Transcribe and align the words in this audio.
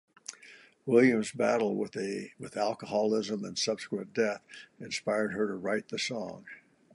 Williams' 0.87 1.31
battle 1.31 1.75
with 1.75 1.95
alcoholism 2.57 3.43
and 3.45 3.55
subsequent 3.55 4.15
death 4.15 4.41
inspired 4.79 5.33
her 5.33 5.45
to 5.47 5.53
write 5.53 5.89
the 5.89 5.99
song. 5.99 6.43